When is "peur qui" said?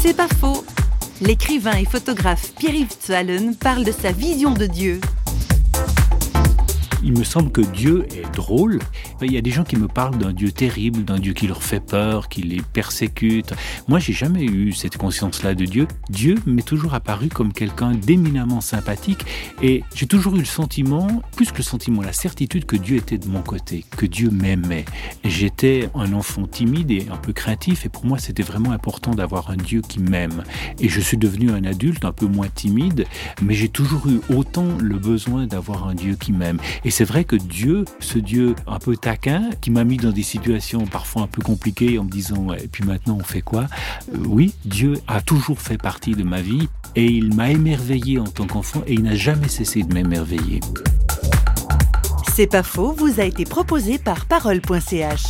11.80-12.42